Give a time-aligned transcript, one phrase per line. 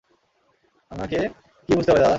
[0.91, 1.19] আমাকে
[1.69, 2.09] কী বুঝতে হবে দাদা?